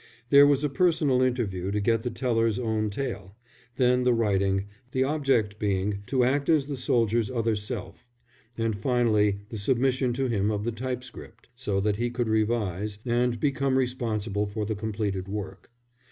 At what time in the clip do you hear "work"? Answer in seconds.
15.27-15.69